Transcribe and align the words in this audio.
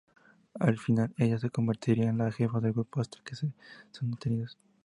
Al 0.59 0.79
final, 0.79 1.13
ella 1.17 1.37
se 1.37 1.51
convertirá 1.51 2.05
en 2.09 2.17
la 2.17 2.31
jefa 2.31 2.59
del 2.59 2.73
grupo 2.73 3.01
hasta 3.01 3.19
que 3.23 3.35
son 3.35 3.51
detenidos. 4.09 4.57